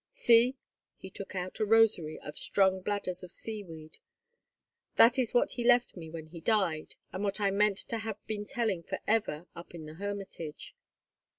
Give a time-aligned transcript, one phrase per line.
[0.13, 0.55] See"—and
[0.97, 3.99] he took out a rosary of strung bladders of seaweed;
[4.95, 8.17] "that is what he left me when he died, and what I meant to have
[8.25, 10.75] been telling for ever up in the hermitage."